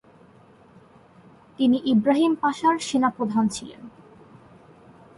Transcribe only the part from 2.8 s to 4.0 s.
সেনাপ্রধান ছিলেন।